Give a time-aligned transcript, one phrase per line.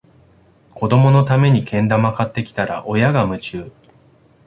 [0.73, 3.71] 子どものためにけん玉買ってきたら、親が夢中